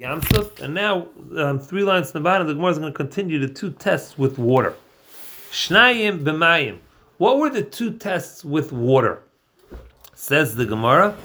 Yamsuf, 0.00 0.60
and 0.60 0.74
now 0.74 1.08
um, 1.38 1.58
three 1.58 1.82
lines 1.82 2.08
in 2.08 2.12
the 2.12 2.20
bottom. 2.20 2.46
The 2.46 2.52
Gemara 2.52 2.72
is 2.72 2.78
going 2.78 2.92
to 2.92 2.96
continue 2.96 3.38
the 3.38 3.48
two 3.48 3.70
tests 3.72 4.18
with 4.18 4.38
water. 4.38 4.74
Shnayim 5.50 6.22
b'mayim. 6.22 6.80
What 7.16 7.38
were 7.38 7.48
the 7.48 7.62
two 7.62 7.96
tests 7.96 8.44
with 8.44 8.72
water? 8.72 9.22
Says 10.14 10.54
the 10.54 10.66
Gemara. 10.66 11.16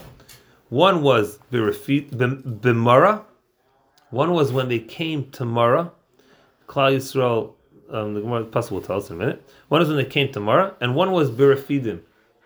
One 0.69 1.01
was 1.01 1.37
b'mara. 1.51 3.23
One 4.09 4.31
was 4.31 4.53
when 4.53 4.69
they 4.69 4.79
came 4.79 5.29
to 5.31 5.43
Mara. 5.43 5.91
Klal 6.67 6.95
Yisrael. 6.95 7.55
Um, 7.89 8.13
the 8.13 8.21
Gemara 8.21 8.45
possible 8.45 8.79
will 8.79 8.87
tell 8.87 8.97
us 8.99 9.09
in 9.09 9.17
a 9.17 9.19
minute. 9.19 9.45
One 9.67 9.81
was 9.81 9.89
when 9.89 9.97
they 9.97 10.05
came 10.05 10.31
to 10.31 10.39
Mara, 10.39 10.77
and 10.79 10.95
one 10.95 11.11
was 11.11 11.29
b'refidim. 11.29 11.99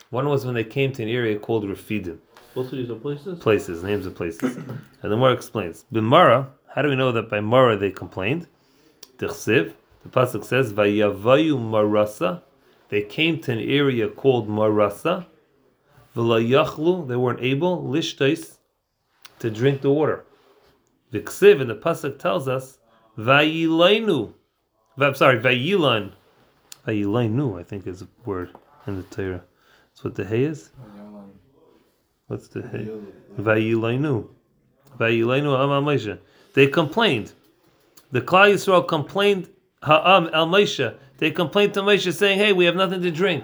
One 0.10 0.28
was 0.28 0.44
when 0.44 0.56
they 0.56 0.64
came 0.64 0.92
to 0.94 1.04
an 1.04 1.10
area 1.10 1.38
called 1.38 1.66
Refidim. 1.66 2.18
Both 2.56 2.72
of 2.72 2.78
these 2.78 2.90
are 2.90 2.96
places? 2.96 3.40
Places, 3.40 3.84
names 3.84 4.06
of 4.06 4.16
places. 4.16 4.56
and 4.56 4.80
the 5.02 5.10
Gemara 5.10 5.34
explains. 5.34 5.84
B'mara, 5.94 6.48
how 6.74 6.82
do 6.82 6.90
we 6.90 6.96
know 6.96 7.12
that 7.12 7.30
by 7.30 7.42
Mara 7.42 7.76
they 7.76 7.92
complained? 7.92 8.48
Tichsiv, 9.18 9.74
the 10.04 10.10
Pasuk 10.10 10.46
says, 10.46 10.72
Vayavayu 10.72 11.60
Marasa, 11.60 12.42
they 12.88 13.02
came 13.02 13.40
to 13.42 13.52
an 13.52 13.60
area 13.60 14.08
called 14.08 14.48
Marasa. 14.48 15.26
V'layachlu, 16.16 17.08
they 17.10 17.18
weren't 17.18 17.42
able, 17.42 17.84
lishtais, 17.84 18.58
to 19.40 19.52
drink 19.52 19.82
the 19.82 19.92
water. 19.92 20.24
The 21.12 21.20
Viksiv, 21.20 21.60
and 21.60 21.70
the 21.70 21.76
Pasuk 21.76 22.20
tells 22.20 22.48
us, 22.48 22.78
Vayilainu, 23.18 24.34
I'm 24.98 25.16
sorry, 25.16 25.40
Vayilan, 25.40 26.14
Vayilainu, 26.88 27.60
I 27.60 27.64
think 27.64 27.86
is 27.86 28.02
a 28.02 28.08
word 28.24 28.52
in 28.88 28.96
the 28.96 29.04
Torah. 29.04 29.44
That's 29.90 30.04
what 30.06 30.16
the 30.16 30.26
hay 30.26 30.44
is? 30.44 30.72
What's 32.28 32.48
the 32.48 32.64
hey? 32.64 32.90
Vayilainu. 33.40 34.28
Vayilainu 34.98 35.60
Am 35.60 35.86
Moshe. 35.86 36.18
They 36.54 36.68
complained. 36.68 37.34
The 38.12 38.22
Klal 38.22 38.54
Yisrael 38.54 38.88
complained 38.88 39.50
Ha'am 39.84 40.30
El 40.34 40.48
Moshe. 40.48 40.96
They 41.18 41.30
complained 41.32 41.76
to 41.76 41.82
Moshe 41.82 42.12
saying, 42.14 42.40
"Hey, 42.40 42.52
we 42.52 42.66
have 42.66 42.76
nothing 42.76 43.02
to 43.04 43.12
drink." 43.12 43.44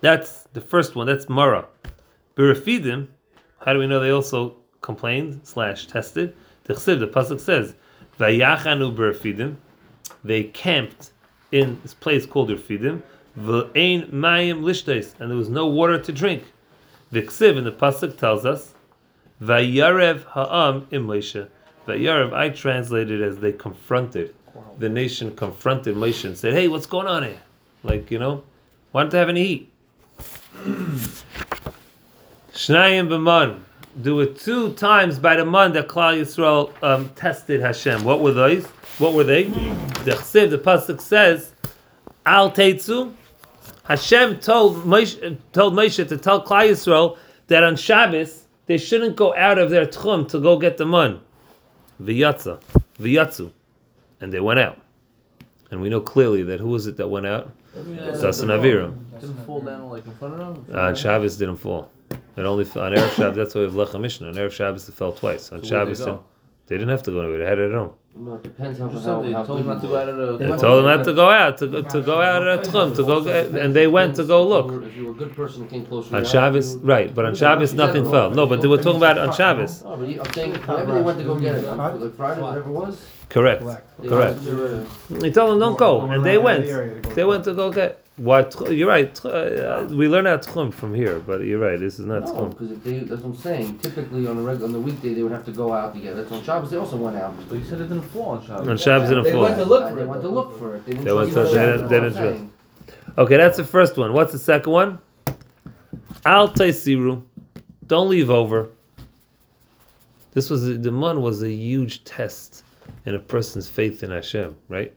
That's 0.00 0.44
the 0.52 0.60
first 0.60 0.96
one. 0.96 1.06
That's 1.06 1.28
Mara. 1.28 1.66
Berafidim. 2.36 3.08
How 3.64 3.72
do 3.72 3.78
we 3.78 3.86
know 3.86 4.00
they 4.00 4.10
also 4.10 4.56
complained 4.80 5.40
slash 5.44 5.86
tested? 5.86 6.34
The 6.64 6.74
pasuk 6.74 7.40
says, 7.40 7.74
"Vayachanu 8.18 8.94
berafidim." 8.96 9.56
They 10.24 10.44
camped 10.44 11.12
in 11.52 11.78
this 11.82 11.94
place 11.94 12.26
called 12.26 12.50
Refidim 12.50 13.02
V'ein 13.38 14.10
mayim 14.10 14.62
lishtais, 14.62 15.14
and 15.20 15.30
there 15.30 15.38
was 15.38 15.48
no 15.48 15.66
water 15.66 15.98
to 15.98 16.12
drink. 16.12 16.42
V'ksiv, 17.12 17.56
and 17.56 17.66
the 17.66 17.72
pasuk 17.72 18.18
tells 18.18 18.44
us, 18.44 18.74
Vayarev 19.40 20.24
ha'am 20.24 20.88
im 20.90 21.06
Moshe. 21.06 21.46
Vayarev, 21.86 22.32
I 22.32 22.48
translated 22.48 23.22
as 23.22 23.38
they 23.38 23.52
confronted. 23.52 24.34
The 24.78 24.88
nation 24.88 25.36
confronted 25.36 25.94
Moshe 25.94 26.24
and 26.24 26.36
said, 26.36 26.52
"Hey, 26.52 26.66
what's 26.66 26.86
going 26.86 27.06
on 27.06 27.22
here? 27.22 27.40
Like, 27.84 28.10
you 28.10 28.18
know, 28.18 28.42
why 28.90 29.02
don't 29.02 29.10
they 29.10 29.18
have 29.18 29.28
any 29.28 29.46
heat?" 29.46 29.72
Shnayim 32.52 33.08
b'man. 33.08 33.60
Do 34.02 34.20
it 34.20 34.38
two 34.40 34.72
times 34.74 35.18
by 35.18 35.36
the 35.36 35.44
man 35.44 35.72
that 35.74 35.86
Klal 35.88 36.20
Yisrael 36.20 36.72
um, 36.82 37.08
tested 37.10 37.60
Hashem. 37.60 38.02
What 38.04 38.20
were 38.20 38.32
those? 38.32 38.66
What 38.98 39.14
were 39.14 39.24
they? 39.24 39.44
The 39.44 40.12
Chsiv, 40.12 40.50
the 40.50 40.58
pasuk 40.58 41.00
says, 41.00 41.52
"Al 42.26 42.50
teitzu 42.50 43.14
Hashem 43.84 44.40
told 44.40 44.84
Moshe, 44.84 45.38
told 45.52 45.74
Moshe 45.74 46.06
to 46.08 46.16
tell 46.16 46.44
Klal 46.44 46.70
Yisrael 46.70 47.16
that 47.46 47.62
on 47.62 47.76
Shabbos 47.76 48.44
they 48.66 48.78
shouldn't 48.78 49.16
go 49.16 49.34
out 49.34 49.58
of 49.58 49.70
their 49.70 49.86
tchum 49.86 50.28
to 50.28 50.40
go 50.40 50.58
get 50.58 50.76
the 50.76 50.84
mun. 50.84 51.20
V'yatza, 52.02 52.60
v'yatzu, 53.00 53.50
and 54.20 54.32
they 54.32 54.40
went 54.40 54.60
out. 54.60 54.78
And 55.70 55.80
we 55.80 55.88
know 55.88 56.00
clearly 56.00 56.42
that 56.44 56.60
who 56.60 56.68
was 56.68 56.86
it 56.86 56.96
that 56.98 57.08
went 57.08 57.26
out? 57.26 57.50
Dasan 57.74 58.48
Aviram. 58.48 58.96
Didn't 59.20 59.44
fall 59.44 59.60
down 59.60 59.88
like 59.88 60.06
in 60.06 60.14
front 60.14 60.34
of 60.34 60.66
them. 60.66 60.76
Uh, 60.76 60.82
on 60.82 60.94
Shabbos 60.94 61.36
didn't 61.36 61.56
fall. 61.56 61.90
It 62.10 62.44
only 62.44 62.64
on 62.64 62.92
Erev 62.92 63.10
Shabbos. 63.14 63.36
That's 63.36 63.54
why 63.54 63.62
we 63.62 63.66
have 63.66 63.74
Lecha 63.74 64.00
Mishnah. 64.00 64.28
On 64.28 64.34
Erev 64.34 64.52
Shabbos 64.52 64.88
it 64.88 64.94
fell 64.94 65.12
twice. 65.12 65.52
On 65.52 65.62
So 65.62 65.68
Shabbos 65.68 66.00
they 66.68 66.76
they, 66.76 66.84
go? 66.84 66.86
they 66.86 66.90
didn't 66.90 66.90
have 66.90 67.02
to 67.04 67.10
go 67.10 67.20
anywhere. 67.20 67.38
They 67.38 67.44
had 67.46 67.58
it 67.58 67.70
at 67.70 67.78
home. 67.78 67.92
No, 68.20 68.34
it 68.34 68.42
depends 68.42 68.78
how, 68.78 68.88
how, 68.88 69.22
they 69.22 69.32
how 69.32 69.44
told 69.44 69.60
them 69.60 69.66
not 69.68 69.80
to 69.80 69.86
go 69.88 69.96
out 69.96 70.08
of 70.08 70.16
the. 70.16 70.38
They 70.38 70.46
told 70.56 70.84
them 70.84 70.96
not 70.96 71.04
to 71.04 71.14
go 71.14 71.30
out 71.30 71.58
to 71.58 71.66
go, 71.66 71.82
to 71.82 72.02
go 72.02 72.20
out 72.20 72.46
of 72.46 72.72
their 72.72 72.72
tchum 72.72 72.96
to 72.96 73.02
go 73.04 73.22
get, 73.22 73.46
and 73.46 73.74
they 73.74 73.86
went 73.86 74.16
to 74.16 74.24
go 74.24 74.46
look. 74.46 74.82
If 74.84 74.96
you 74.96 75.06
were 75.06 75.10
a 75.12 75.14
good 75.14 75.36
person 75.36 75.62
and 75.62 75.70
came 75.70 75.86
closer 75.86 76.16
On 76.16 76.24
Shabbos, 76.24 76.76
right? 76.78 77.14
But 77.14 77.26
on 77.26 77.34
Shabbos 77.36 77.74
nothing 77.74 78.06
oh, 78.06 78.10
fell. 78.10 78.30
No, 78.30 78.46
but 78.46 78.60
they 78.60 78.66
were 78.66 78.78
talking 78.78 78.96
about 78.96 79.18
on 79.18 79.32
Shabbos. 79.34 79.82
Oh, 79.86 79.96
but 79.96 80.08
I'm 80.08 80.32
saying, 80.32 80.52
whenever 80.54 80.94
they 80.94 81.02
went 81.02 81.18
to 81.18 81.24
go 81.24 81.38
get 81.38 81.54
it, 81.56 81.64
on 81.66 82.00
like 82.00 82.16
Friday, 82.16 82.42
whatever 82.42 82.68
it 82.68 82.72
was. 82.72 83.06
Correct. 83.28 83.62
they 84.00 84.08
Correct. 84.08 84.40
went 84.40 84.90
to, 85.08 85.24
He 85.24 85.30
told 85.30 85.52
them 85.52 85.58
don't 85.60 85.78
go, 85.78 86.00
and 86.00 86.24
they 86.24 86.38
went. 86.38 86.64
area 86.64 86.94
to 86.94 87.00
go. 87.00 87.14
They 87.14 87.24
went 87.24 87.44
to 87.44 87.54
go 87.54 87.70
get 87.70 88.04
what? 88.18 88.54
You're 88.70 88.88
right. 88.88 89.24
uh, 89.24 89.86
We 89.90 90.08
learn 90.08 90.26
out 90.26 90.42
tchum 90.42 90.72
from 90.72 90.94
here, 90.94 91.18
but 91.20 91.40
you're 91.42 91.58
right. 91.58 91.78
This 91.78 91.98
is 91.98 92.06
not 92.06 92.24
No, 92.24 92.32
tchum. 92.34 92.50
because 92.50 92.70
if 92.72 92.84
they, 92.84 92.98
that's 93.00 93.22
what 93.22 93.30
I'm 93.34 93.36
saying, 93.36 93.78
typically 93.78 94.26
on 94.26 94.36
the 94.36 94.42
reg, 94.42 94.62
on 94.62 94.72
the 94.72 94.80
weekday, 94.80 95.14
they 95.14 95.22
would 95.22 95.32
have 95.32 95.44
to 95.46 95.52
go 95.52 95.72
out 95.72 95.94
to 95.94 96.00
get 96.00 96.16
it. 96.18 96.30
On 96.30 96.42
Shabbos, 96.42 96.70
they 96.70 96.76
also 96.76 96.96
went 96.96 97.16
out. 97.16 97.34
But 97.48 97.58
you 97.58 97.64
said 97.64 97.80
it 97.80 97.88
didn't 97.88 98.02
fall 98.02 98.30
on 98.30 98.46
Shabbos. 98.46 98.68
On 98.68 98.76
Shabbos 98.76 99.08
didn't 99.08 99.24
They 99.24 99.34
went 99.34 99.56
to 99.56 99.64
look 99.64 99.88
for 99.88 99.94
They 99.96 100.02
it. 100.02 100.08
went 100.08 100.22
to 100.22 100.28
look 100.28 100.58
for 100.58 100.76
it. 100.76 100.84
They 100.86 100.92
They 100.94 101.12
went 101.12 101.28
to- 101.30 101.34
the 101.34 101.42
they 101.44 101.52
Shabbos, 101.52 101.52
didn't- 101.54 101.70
that's 101.70 101.82
what 101.82 101.88
they 101.90 101.96
I'm 101.96 102.02
didn't 102.02 102.14
saying. 102.16 102.50
Okay, 103.18 103.36
that's 103.36 103.56
the 103.56 103.64
first 103.64 103.96
one. 103.96 104.12
What's 104.12 104.32
the 104.32 104.38
second 104.38 104.72
one? 104.72 104.98
Al 106.26 106.48
Taisiru. 106.48 107.22
Don't 107.86 108.08
leave 108.10 108.30
over. 108.30 108.68
This 110.34 110.50
was 110.50 110.78
the 110.78 110.92
man 110.92 111.22
was 111.22 111.42
a 111.42 111.50
huge 111.50 112.04
test 112.04 112.62
in 113.06 113.14
a 113.14 113.18
person's 113.18 113.68
faith 113.68 114.02
in 114.02 114.10
Hashem, 114.10 114.54
right? 114.68 114.92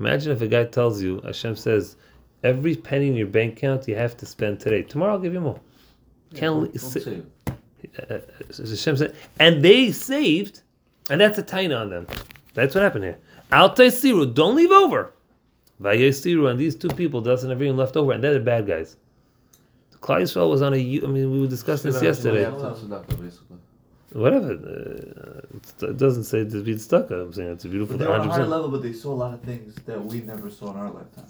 Imagine 0.00 0.32
if 0.32 0.40
a 0.42 0.48
guy 0.48 0.64
tells 0.64 1.02
you, 1.02 1.20
Hashem 1.24 1.56
says, 1.56 1.96
every 2.50 2.74
penny 2.88 3.08
in 3.08 3.14
your 3.16 3.26
bank 3.38 3.58
account 3.58 3.86
you 3.88 3.96
have 3.96 4.16
to 4.18 4.26
spend 4.26 4.60
today. 4.60 4.82
Tomorrow 4.82 5.12
I'll 5.14 5.18
give 5.26 5.34
you 5.34 5.40
more. 5.40 5.60
Can't 6.34 6.42
Don't- 6.54 6.62
li- 6.62 6.68
don't 6.80 6.90
si- 6.90 7.00
say 7.00 7.22
it. 7.22 8.10
uh, 8.10 8.18
Hashem 8.70 8.96
said, 8.96 9.14
and 9.38 9.64
they 9.64 9.92
saved, 9.92 10.62
and 11.10 11.20
that's 11.20 11.38
a 11.38 11.42
taina 11.42 11.80
on 11.80 11.90
them. 11.90 12.06
That's 12.54 12.74
what 12.74 12.82
happened 12.82 13.04
here. 13.04 13.18
Al 13.52 13.70
Taisiru, 13.74 14.32
don't 14.34 14.56
leave 14.56 14.70
over. 14.72 15.12
Vayesiru, 15.80 16.50
and 16.50 16.58
these 16.58 16.74
two 16.74 16.88
people, 16.88 17.20
doesn't 17.20 17.50
have 17.50 17.60
even 17.62 17.76
left 17.76 17.96
over, 17.96 18.12
and 18.12 18.24
they're 18.24 18.32
the 18.34 18.40
bad 18.40 18.66
guys. 18.66 18.96
The 19.92 19.98
Klal 19.98 20.22
Yisrael 20.22 20.48
was 20.50 20.62
on 20.62 20.72
a. 20.72 20.78
hu- 20.82 21.04
I 21.06 21.08
mean, 21.10 21.30
we 21.30 21.38
were 21.40 21.46
discussing 21.46 21.92
this 21.92 22.02
yesterday. 22.02 22.42
Yeah, 22.42 22.50
that's 22.50 22.80
tzedakah, 22.80 23.20
basically. 23.22 23.58
Whatever. 24.12 24.52
Uh, 24.52 25.86
it 25.90 25.96
doesn't 25.98 26.24
say 26.24 26.44
to 26.44 26.62
be 26.62 26.78
stuck. 26.78 27.10
I'm 27.10 27.32
saying 27.32 27.50
it's 27.52 27.66
a 27.66 27.68
beautiful. 27.68 27.98
But 27.98 28.04
they 28.04 28.08
were 28.10 28.14
on 28.18 28.20
a 28.26 28.30
100%. 28.30 28.32
higher 28.32 28.46
level, 28.46 28.68
but 28.70 28.82
they 28.82 28.94
saw 28.94 29.12
a 29.12 29.18
lot 29.24 29.34
of 29.34 29.40
things 29.42 29.74
that 29.84 30.02
we 30.02 30.22
never 30.22 30.48
saw 30.50 30.70
in 30.72 30.76
our 30.78 30.90
lifetime. 30.90 31.26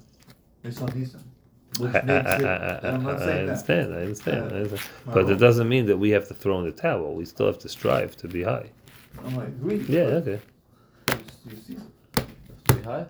They 0.67 0.73
saw 0.73 0.87
decent. 0.87 1.23
Which 1.79 1.95
I, 1.95 1.99
I, 1.99 2.03
makes 2.03 2.31
it, 2.33 2.45
I, 2.45 2.79
and 2.83 2.87
I'm 2.97 3.03
not 3.05 3.17
I 3.17 3.19
saying 3.19 3.27
that. 3.27 3.41
understand. 3.53 3.95
I 3.95 3.99
understand. 3.99 4.43
I 4.53 4.57
understand. 4.57 4.91
My 5.07 5.13
But 5.15 5.21
it 5.25 5.27
fault. 5.29 5.39
doesn't 5.41 5.69
mean 5.69 5.87
that 5.87 5.97
we 5.97 6.11
have 6.11 6.27
to 6.29 6.35
throw 6.35 6.59
in 6.59 6.65
the 6.65 6.73
towel. 6.73 7.15
We 7.15 7.25
still 7.25 7.47
have 7.47 7.59
to 7.61 7.69
strive 7.69 8.17
to 8.17 8.29
be 8.29 8.43
high. 8.43 8.67
I'm 9.25 9.37
like, 9.37 9.49
agree. 9.49 9.85
Yeah. 9.89 10.01
Okay. 10.21 10.41
but 11.07 11.19
You 11.51 11.57
see, 11.67 11.77
Pretty 12.65 12.83
high? 12.83 13.07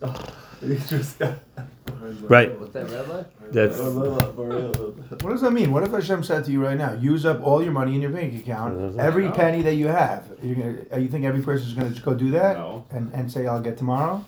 it's 0.62 0.88
just. 0.88 1.20
Right. 2.22 2.58
What's 2.58 2.72
that, 2.72 2.88
rabbi? 2.90 3.24
That's. 3.50 3.78
What 3.78 5.30
does 5.30 5.40
that 5.42 5.50
mean? 5.52 5.70
What 5.72 5.82
if 5.82 5.90
Hashem 5.90 6.24
said 6.24 6.44
to 6.46 6.52
you 6.52 6.62
right 6.64 6.78
now, 6.78 6.92
use 6.94 7.26
up 7.26 7.42
all 7.42 7.62
your 7.62 7.72
money 7.72 7.94
in 7.94 8.00
your 8.00 8.10
bank 8.10 8.34
account, 8.40 8.98
every 8.98 9.30
penny 9.30 9.60
that 9.62 9.74
you 9.74 9.88
have? 9.88 10.30
You're 10.42 10.54
gonna, 10.56 10.76
uh, 10.94 10.96
you 10.98 11.08
think 11.08 11.24
every 11.26 11.42
person's 11.42 11.74
going 11.74 11.88
to 11.88 11.92
just 11.92 12.04
go 12.04 12.14
do 12.14 12.30
that 12.30 12.56
No. 12.56 12.86
and, 12.90 13.12
and 13.12 13.30
say, 13.30 13.46
"I'll 13.46 13.60
get 13.60 13.76
tomorrow"? 13.76 14.24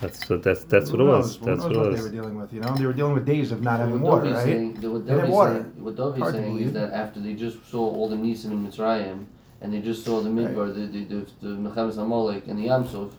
That's 0.00 0.28
what. 0.28 0.42
That's 0.42 0.64
that's 0.64 0.90
what 0.90 1.00
it 1.00 1.04
was. 1.04 1.36
Who 1.36 1.44
That's 1.46 1.58
knows 1.62 1.64
what 1.64 1.72
it 1.72 1.78
what 1.78 1.84
they 1.84 1.90
was. 1.90 2.02
were 2.02 2.10
dealing 2.10 2.36
with. 2.40 2.52
You 2.52 2.60
know, 2.60 2.74
they 2.74 2.86
were 2.86 2.92
dealing 2.94 3.14
with 3.14 3.26
days 3.26 3.52
of 3.52 3.62
not 3.62 3.78
So 3.78 3.84
having 3.84 4.00
what 4.00 4.12
water, 4.12 4.26
Dovi's 4.30 4.34
right? 4.34 4.44
saying, 4.44 4.74
what 4.92 5.06
They 5.06 5.12
had 5.12 5.20
Dovi's 5.22 5.30
water. 5.30 5.52
saying, 5.52 5.84
what 5.84 5.96
Dovi's 5.96 6.18
Hard 6.20 6.34
to 6.34 6.40
saying 6.40 6.52
is 6.56 6.58
believe. 6.58 6.72
that 6.74 6.92
after 6.92 7.20
they 7.20 7.34
just 7.34 7.70
saw 7.70 7.80
all 7.90 8.08
the 8.08 8.16
Nisan 8.16 8.52
in 8.52 8.66
Mitzrayim, 8.66 9.26
and 9.60 9.74
they 9.74 9.80
just 9.80 10.04
saw 10.04 10.20
the 10.22 10.30
Midbar, 10.30 10.74
the 10.74 10.86
the 10.86 11.04
the, 11.04 11.26
the 11.42 11.54
Mechamis 11.70 11.98
Amalek 11.98 12.46
and 12.48 12.58
the 12.58 12.66
Yamsuf, 12.68 13.12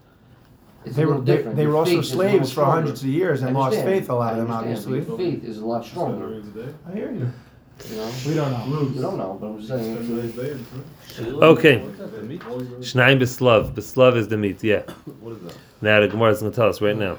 it's 0.86 0.96
They 0.96 1.04
a 1.04 1.06
were 1.06 1.12
little 1.12 1.26
they, 1.26 1.36
different. 1.38 1.56
they 1.58 1.64
Your 1.64 1.72
were 1.74 1.78
also 1.78 1.92
faith 1.92 2.00
is 2.06 2.14
a 2.14 2.18
little 2.18 2.32
slaves 2.32 2.50
for 2.50 2.54
stronger. 2.54 2.72
hundreds 2.72 3.04
of 3.04 3.10
years 3.10 3.42
and 3.44 3.54
lost 3.56 3.78
understand. 3.78 4.00
faith. 4.00 4.10
A 4.10 4.16
lot 4.16 4.34
I 4.34 4.38
of 4.38 4.38
them, 4.48 4.52
understand, 4.52 4.98
obviously. 4.98 5.26
Your 5.26 5.32
faith 5.34 5.44
is 5.50 5.58
a 5.60 5.66
lot 5.66 5.86
stronger. 5.86 6.42
I 6.88 6.92
hear 6.94 7.12
you. 7.12 7.32
You 7.90 7.96
know, 7.98 8.12
We 8.28 8.34
don't 8.36 8.52
know. 8.52 8.82
you 8.94 9.02
don't 9.02 9.18
know, 9.18 9.38
but 9.40 9.48
I'm 9.48 9.58
just 9.58 9.70
saying. 9.70 9.98
Okay. 11.42 11.78
What's 11.80 11.98
that, 11.98 12.12
the? 12.12 12.38
Shnaim 12.38 13.20
Bislav. 13.20 13.74
Bislav 13.74 14.16
is 14.16 14.28
the 14.28 14.38
meat, 14.38 14.64
yeah. 14.64 14.82
What 15.20 15.34
is 15.34 15.42
that? 15.44 15.58
Now 15.82 16.00
the 16.00 16.08
Gemara 16.08 16.32
is 16.32 16.40
going 16.40 16.52
to 16.52 16.56
tell 16.56 16.70
us 16.70 16.82
right 16.82 16.96
now. 16.98 17.18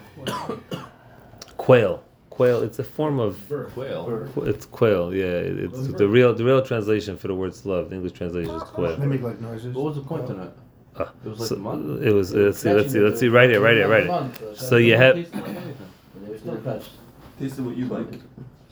Quail. 1.57 2.03
Quail, 2.31 2.63
it's 2.63 2.79
a 2.79 2.85
form 2.85 3.19
of. 3.21 3.39
Quail. 3.75 4.29
It's 4.47 4.65
quail, 4.67 5.15
yeah. 5.15 5.25
It's 5.27 5.89
the 5.95 6.09
real 6.09 6.33
the 6.35 6.45
real 6.45 6.63
translation 6.65 7.17
for 7.19 7.29
the 7.29 7.35
word 7.35 7.55
slav. 7.55 7.91
The 7.91 7.97
English 7.97 8.13
translation 8.13 8.55
is 8.55 8.63
They 8.63 8.69
quail. 8.69 8.97
make 8.99 9.21
like 9.23 9.41
noises. 9.41 9.75
What 9.75 9.85
was 9.85 9.97
the 9.97 10.03
point 10.03 10.31
in 10.31 10.41
it? 10.41 10.51
Ah, 10.99 11.13
It 11.25 11.29
was 11.29 11.41
like 11.41 11.49
so- 11.51 11.55
the 11.57 11.61
mud? 11.61 12.03
it 12.03 12.13
was. 12.13 12.33
Let's 12.35 12.59
see. 12.61 12.73
Let's 12.73 12.93
see. 12.93 13.01
Let's 13.01 13.21
see. 13.21 13.29
Right 13.29 13.51
here. 13.51 13.61
Right 13.61 13.77
here. 13.77 13.89
Right 13.89 14.05
here. 14.05 14.55
So 14.55 14.77
you 14.79 14.97
have. 14.97 15.15
Tasted 15.17 15.35
like 15.35 15.49
anything. 15.49 15.77
They 16.23 16.31
were 16.31 16.39
still 16.39 16.57
fetched. 16.63 16.91
Tasted 17.39 17.65
what 17.67 17.77
you 17.77 17.87
like. 17.87 18.21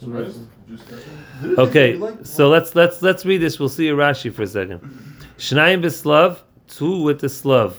Okay, 0.02 2.00
so 2.22 2.48
let's 2.48 2.74
let's 2.74 3.02
let's 3.02 3.26
read 3.26 3.38
this. 3.38 3.58
We'll 3.58 3.68
see 3.68 3.88
a 3.88 3.92
Rashi 3.94 4.32
for 4.32 4.42
a 4.42 4.46
second. 4.46 4.80
Shnayim 5.36 5.82
b'slav, 5.82 6.38
two 6.68 7.02
with 7.02 7.20
the 7.20 7.28
slav. 7.28 7.76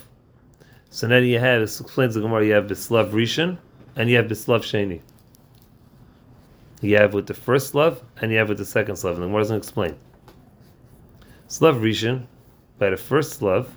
So 0.92 1.08
then 1.08 1.24
you 1.24 1.40
have 1.40 1.62
this 1.62 1.82
explains 1.82 2.14
the 2.14 2.22
Gemara. 2.22 2.46
You 2.46 2.54
have 2.54 2.66
b'slav 2.66 3.12
rishon 3.12 3.58
and 3.96 4.10
you 4.10 4.18
have 4.18 4.26
b'slav 4.26 4.60
sheni. 4.60 5.02
You 6.82 6.98
have 6.98 7.14
with 7.14 7.26
the 7.26 7.34
first 7.34 7.70
slav 7.70 8.04
and 8.18 8.32
you 8.32 8.38
have 8.38 8.50
with 8.50 8.60
the 8.60 8.66
second 8.66 8.98
slav. 8.98 9.16
And 9.16 9.24
the 9.24 9.28
Gemara 9.28 9.42
doesn't 9.42 9.58
explain. 9.58 9.96
Slav 11.48 11.78
rishon 11.78 12.26
by 12.78 12.92
the 12.92 12.98
first 12.98 13.34
slav. 13.34 13.76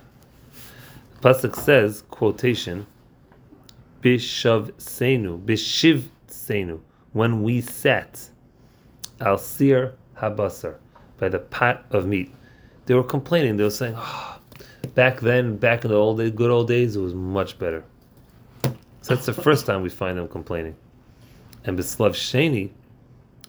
The 1.21 1.29
pasuk 1.29 1.55
says 1.55 2.03
quotation. 2.11 2.85
Bishav 4.01 4.71
senu, 4.73 5.43
bishiv 5.43 6.03
senu, 6.27 6.79
when 7.13 7.41
we 7.41 7.61
sat 7.61 8.29
al 9.21 9.37
sir 9.37 9.93
habasar, 10.17 10.75
by 11.17 11.29
the 11.29 11.39
pot 11.39 11.85
of 11.91 12.05
meat. 12.05 12.33
They 12.85 12.93
were 12.93 13.03
complaining. 13.03 13.57
They 13.57 13.63
were 13.63 13.69
saying, 13.69 13.95
"Ah, 13.97 14.39
back 14.93 15.19
then, 15.19 15.57
back 15.57 15.85
in 15.85 15.91
the 15.91 15.97
old 15.97 16.17
days, 16.17 16.31
good 16.31 16.51
old 16.51 16.67
days, 16.67 16.95
it 16.95 16.99
was 16.99 17.13
much 17.13 17.57
better. 17.57 17.83
So 19.01 19.13
that's 19.13 19.25
the 19.25 19.33
first 19.33 19.65
time 19.65 19.81
we 19.81 19.89
find 19.89 20.17
them 20.17 20.27
complaining. 20.27 20.75
And 21.63 21.77
Bislav 21.77 22.11
Sheni, 22.11 22.71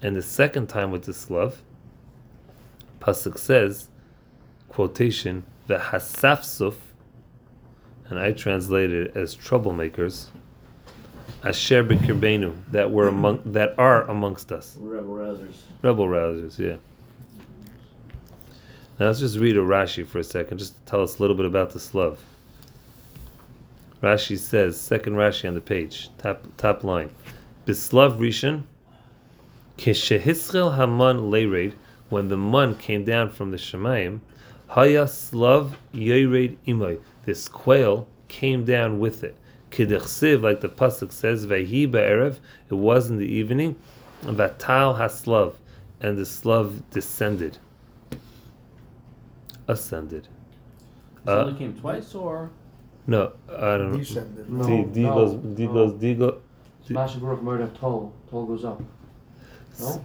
and 0.02 0.14
the 0.14 0.22
second 0.22 0.68
time 0.68 0.90
with 0.90 1.04
the 1.04 1.14
Slav, 1.14 1.62
Pasuk 3.00 3.38
says, 3.38 3.88
quotation, 4.69 5.44
the 5.66 5.78
Hasafsuf, 5.78 6.74
and 8.08 8.19
I 8.19 8.32
translate 8.32 8.92
it 8.92 9.16
as 9.16 9.34
troublemakers, 9.34 10.26
Asher 11.44 11.84
B'kirbenu, 11.84 12.54
that 12.70 12.90
were 12.90 13.08
among 13.08 13.40
that 13.44 13.78
are 13.78 14.02
amongst 14.10 14.52
us. 14.52 14.76
Rebel 14.80 15.14
rousers. 15.14 15.54
Rebel 15.82 16.06
rousers, 16.06 16.58
yeah. 16.58 16.76
Now 18.98 19.06
let's 19.06 19.20
just 19.20 19.38
read 19.38 19.56
a 19.56 19.60
Rashi 19.60 20.06
for 20.06 20.18
a 20.18 20.24
second, 20.24 20.58
just 20.58 20.74
to 20.74 20.90
tell 20.90 21.02
us 21.02 21.18
a 21.18 21.22
little 21.22 21.36
bit 21.36 21.46
about 21.46 21.70
the 21.70 21.78
Slav. 21.78 22.18
Rashi 24.02 24.38
says, 24.38 24.80
second 24.80 25.14
Rashi 25.14 25.46
on 25.46 25.54
the 25.54 25.60
page, 25.60 26.10
top 26.18 26.44
top 26.56 26.82
line. 26.82 27.10
Bislav 27.66 28.18
Rishon, 28.18 28.62
Keshehisrel 29.78 30.76
Haman 30.76 31.30
Leired, 31.30 31.74
when 32.08 32.28
the 32.28 32.36
man 32.36 32.76
came 32.76 33.04
down 33.04 33.30
from 33.30 33.50
the 33.50 33.56
Shemayim, 33.56 34.20
Haya 34.68 35.06
Slav 35.08 35.76
Yered 35.92 36.56
Imoy, 36.66 37.00
this 37.24 37.48
quail 37.48 38.06
came 38.28 38.64
down 38.64 38.98
with 38.98 39.24
it. 39.24 39.36
Kidechsiv, 39.76 40.43
like 40.43 40.61
the 40.62 40.69
pasuk 40.69 41.12
says, 41.12 41.46
Vayhi 41.46 41.87
Ba'erev, 41.90 42.38
it 42.70 42.75
was 42.75 43.11
in 43.11 43.19
the 43.19 43.26
evening, 43.26 43.76
Vatal 44.25 44.99
Haslav, 44.99 45.55
and 46.00 46.17
the 46.17 46.25
Slav 46.25 46.88
descended. 46.90 47.58
Ascended. 49.69 50.28
So 51.26 51.32
Uh, 51.32 51.44
only 51.44 51.58
came 51.58 51.75
twice, 51.75 52.14
or 52.14 52.50
no, 53.06 53.32
I 53.49 53.76
don't 53.76 53.93
know. 53.93 53.99
Descended. 53.99 54.49
No, 54.50 54.67
D, 54.67 54.84
D 54.93 55.02
no, 55.02 55.14
goes, 55.14 55.56
D 55.56 55.67
no. 55.67 55.73
goes, 55.73 55.93
D 55.94 56.14
go, 56.14 56.38
Smash 56.87 57.14
Baruch 57.17 57.43
murder 57.43 57.70
toll. 57.79 58.12
Toll 58.31 58.46
goes 58.46 58.64
up. 58.64 58.81
No? 59.81 60.02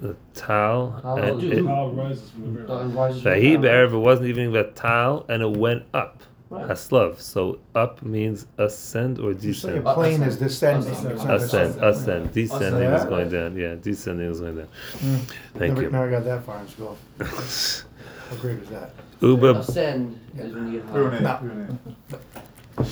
the 0.00 0.16
tal, 0.34 0.98
Tal 1.02 1.16
and 1.18 1.40
goes 1.40 1.52
it, 1.52 1.58
up. 1.60 1.66
Power 1.66 1.90
rises 1.90 2.30
from 2.30 2.54
the 2.54 2.60
ground. 2.62 2.94
rises 2.94 3.22
from 3.22 3.32
Vahi 3.32 3.60
the 3.60 3.68
Ba'erev, 3.68 3.92
it 3.92 3.98
wasn't 3.98 4.28
even 4.28 4.52
Vatal, 4.52 5.24
and 5.28 5.42
it 5.42 5.50
went 5.56 5.84
up. 5.94 6.22
Right. 6.50 6.68
Haslav. 6.68 7.20
So 7.20 7.58
up 7.74 8.02
means 8.02 8.46
ascend 8.58 9.18
or 9.18 9.32
You 9.32 9.54
say 9.54 9.70
a 9.70 9.80
descend. 9.80 9.84
plane 9.84 10.22
is 10.22 10.36
descending. 10.36 10.92
Ascend. 10.92 11.12
it's 11.12 11.24
not 11.24 11.34
Ascend, 11.36 11.74
descending. 11.74 11.84
ascend. 11.84 12.32
Descending 12.34 12.90
is 12.92 13.04
going 13.06 13.28
down. 13.30 13.56
Yeah, 13.56 13.74
descending 13.80 14.30
is 14.30 14.40
going 14.40 14.56
down. 14.56 14.68
Mm. 14.98 15.18
Thank 15.54 15.74
Never, 15.74 15.82
you. 15.82 15.90
never 15.90 16.10
got 16.10 16.24
that 16.24 16.44
far 16.44 16.60
in 16.60 16.68
school. 16.68 16.96
How 17.18 18.36
great 18.40 18.58
is 18.58 18.68
that? 18.70 18.90
Uba 19.20 19.58
Ascend 19.60 20.18
is 20.38 20.52
when 20.54 20.72
you 20.72 20.80
get 20.80 20.88
high. 20.88 20.92
Brunei, 20.92 21.20
No. 21.20 21.38
Brunei. 21.40 22.88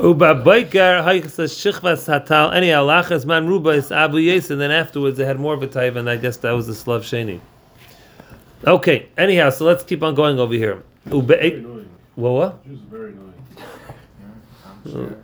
Uba 0.00 0.34
Baikar 0.44 1.04
Haikasa 1.04 1.44
Shichvas 1.46 2.06
Hatal 2.08 2.52
any 2.54 2.68
Alachas 2.70 3.24
Man 3.24 3.46
Ruba 3.46 3.70
is 3.70 3.92
Abu 3.92 4.18
Yes, 4.18 4.50
and 4.50 4.60
then 4.60 4.70
afterwards 4.70 5.16
they 5.18 5.24
had 5.24 5.38
more 5.38 5.54
of 5.54 5.62
a 5.62 5.66
type, 5.68 5.94
and 5.96 6.08
I 6.10 6.16
guess 6.16 6.36
that 6.38 6.52
was 6.52 6.66
the 6.66 6.74
Slav 6.74 7.02
Sheni. 7.02 7.40
Okay, 8.66 9.08
anyhow, 9.18 9.50
so 9.50 9.64
let's 9.64 9.84
keep 9.84 10.02
on 10.02 10.14
going 10.14 10.38
over 10.40 10.54
here. 10.54 10.82
Uba 11.10 11.26
Very 11.36 11.54
annoying. 11.54 11.88
What 12.16 12.30
what? 12.32 12.64
Jews 12.64 12.80
are 12.80 12.96
very 12.96 13.12
annoying. 13.12 13.34
I'm 14.66 14.82
oh. 14.86 14.90
sure. 14.90 15.16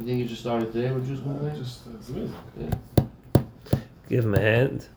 You 0.00 0.06
think 0.06 0.18
you 0.18 0.24
just 0.24 0.40
started 0.40 0.72
today 0.72 0.90
with 0.90 1.06
Jews 1.06 1.22
moving? 1.22 1.54
Just, 1.54 1.86
uh, 1.86 1.90
it's 1.98 2.08
amazing. 2.08 2.34
Give 4.08 4.24
him 4.24 4.34
a 4.34 4.40
hand. 4.40 4.88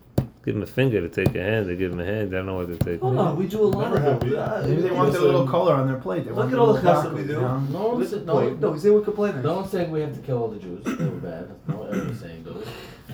Give 0.46 0.56
him 0.56 0.62
a 0.64 0.68
finger 0.68 1.02
to 1.02 1.10
take 1.10 1.36
a 1.36 1.42
hand. 1.42 1.68
They 1.68 1.76
give 1.76 1.92
him 1.92 2.00
a 2.00 2.06
hand. 2.06 2.30
I 2.30 2.38
don't 2.38 2.46
know 2.46 2.56
what 2.56 2.68
to 2.68 2.78
take. 2.78 3.02
Hold 3.02 3.18
on, 3.18 3.36
we 3.36 3.48
do 3.48 3.62
a 3.62 3.66
lot 3.66 3.92
Never 3.92 3.98
of 3.98 4.04
have 4.04 4.20
them. 4.22 4.30
we? 4.30 4.70
Maybe 4.76 4.82
they 4.84 4.92
want 4.92 5.12
their 5.12 5.22
little 5.22 5.48
color 5.48 5.74
on 5.74 5.88
their 5.88 5.98
plate. 5.98 6.24
They 6.24 6.30
Look 6.32 6.40
want 6.40 6.54
at 6.54 6.60
all 6.60 6.68
the 6.68 6.74
little 6.74 6.94
chesed 6.94 7.04
dark, 7.04 7.16
we 7.16 7.24
do. 7.24 7.34
you 7.34 7.42
know? 7.42 7.60
No 7.60 7.88
one's, 7.88 8.00
Listen, 8.12 8.26
no, 8.26 8.50
no, 8.50 8.72
no, 8.72 8.78
say 8.78 8.90
we're 8.92 9.02
complaining. 9.02 9.42
no 9.42 9.56
one's 9.56 9.72
saying 9.72 9.92
we 9.92 10.02
have 10.02 10.16
to 10.16 10.22
kill 10.22 10.38
all 10.38 10.48
the 10.48 10.60
Jews. 10.60 10.84
They 10.86 11.06
were 11.06 11.12
bad. 11.18 11.50
No 11.68 11.76
one 11.78 11.90
is 11.90 12.20
saying 12.20 12.44
those. 12.44 12.68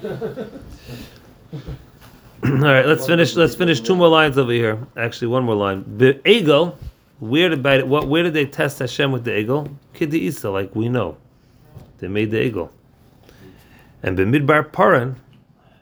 All 2.44 2.50
right, 2.57 2.85
let's 2.88 3.06
finish. 3.06 3.35
Let's 3.35 3.53
finish 3.56 3.81
two 3.81 3.95
more 3.95 4.07
lines 4.07 4.38
over 4.38 4.51
here. 4.51 4.79
Actually, 4.97 5.27
one 5.27 5.44
more 5.44 5.56
line. 5.56 5.85
The 5.97 6.15
egel. 6.25 6.75
Where 7.21 7.50
did 7.50 7.62
by 7.62 7.83
what? 7.83 8.07
Where 8.07 8.23
did 8.23 8.33
they 8.33 8.47
test 8.47 8.79
Hashem 8.79 9.12
with 9.12 9.25
the 9.25 9.31
egel? 9.31 9.71
Kid 9.94 10.12
Isa, 10.12 10.50
like 10.50 10.75
we 10.75 10.89
know, 10.89 11.18
they 12.00 12.07
made 12.07 12.31
the 12.31 12.38
egel. 12.38 12.71
And 14.01 14.18
the 14.18 14.23
midbar 14.23 14.71
paran, 14.71 15.18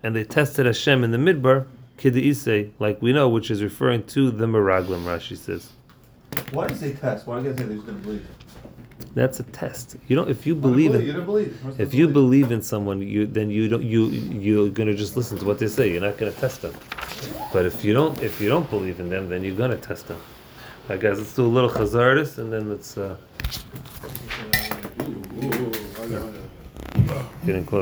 and 0.04 0.14
they 0.14 0.26
tested 0.26 0.66
Hashem 0.66 1.02
in 1.02 1.12
the 1.12 1.18
midbar. 1.18 1.66
Kid 1.96 2.18
Isa, 2.18 2.66
like 2.80 3.02
we 3.02 3.14
know, 3.14 3.30
which 3.30 3.50
is 3.50 3.64
referring 3.64 4.04
to 4.08 4.32
the 4.32 4.48
Meraglim. 4.48 5.06
Rashi 5.06 5.38
says 5.38 5.70
Why 6.52 6.68
does 6.68 6.82
they 6.82 6.92
test? 6.92 7.26
Why 7.26 7.40
do 7.40 7.46
you 7.46 7.52
guys 7.52 7.60
say 7.60 7.68
they 7.68 7.76
just 7.76 7.86
didn't 7.86 8.02
believe? 8.02 8.28
that's 9.16 9.40
a 9.40 9.44
test. 9.44 9.96
You 10.10 10.18
know, 10.18 10.28
if 10.28 10.46
you 10.46 10.56
believe 10.56 10.92
You 10.92 11.00
in, 11.00 11.06
didn't 11.06 11.26
believe. 11.26 11.58
If 11.78 11.88
of 11.88 11.94
you 11.94 12.10
believe 12.10 12.52
in 12.52 12.62
someone, 12.62 13.02
you 13.02 13.26
then 13.26 13.50
you 13.50 13.70
don't 13.70 13.82
you 13.84 14.08
you're 14.08 14.70
gonna 14.70 14.94
just 14.94 15.16
listen 15.16 15.38
to 15.40 15.46
what 15.46 15.58
they 15.58 15.68
say. 15.68 15.90
You're 15.90 16.02
not 16.02 16.18
gonna 16.18 16.34
test 16.34 16.64
them. 16.64 16.74
But 17.54 17.66
if 17.66 17.86
you 17.86 17.94
don't 17.94 18.22
if 18.22 18.42
you 18.42 18.50
don't 18.50 18.70
believe 18.70 19.00
in 19.00 19.08
them, 19.08 19.30
then 19.30 19.42
you're 19.46 19.56
gonna 19.56 19.78
test 19.78 20.10
them. 20.10 20.20
I 20.90 20.98
guess 20.98 21.20
let's 21.20 21.36
do 21.36 21.46
a 21.46 21.48
little 21.48 21.70
chazardis 21.70 22.40
and 22.40 22.52
then 22.52 22.70
let's 22.70 22.98
uh, 22.98 23.16
Ooh, 25.02 25.24
ooh, 25.44 25.46
ooh, 25.46 25.72
I 26.02 26.08
got 26.08 27.26
get 27.46 27.56
in 27.56 27.64
close. 27.64 27.78